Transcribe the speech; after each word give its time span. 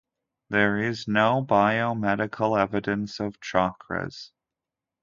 There 0.49 0.79
is 0.79 1.07
no 1.07 1.45
biomedical 1.45 2.59
evidence 2.59 3.19
of 3.19 3.39
chakras. 3.39 4.31